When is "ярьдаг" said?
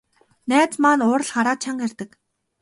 1.87-2.11